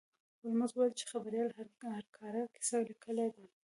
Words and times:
هولمز 0.41 0.71
وویل 0.73 0.93
چې 0.99 1.05
خبریال 1.11 1.49
هارکر 1.83 2.33
کیسه 2.55 2.77
لیکلې 2.89 3.27
ده. 3.35 3.45